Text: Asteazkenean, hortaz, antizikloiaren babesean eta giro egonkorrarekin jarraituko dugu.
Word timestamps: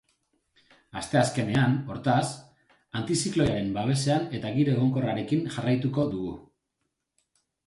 Asteazkenean, 1.01 1.75
hortaz, 1.91 2.25
antizikloiaren 3.01 3.69
babesean 3.77 4.27
eta 4.39 4.55
giro 4.57 4.75
egonkorrarekin 4.79 5.45
jarraituko 5.53 6.09
dugu. 6.17 6.35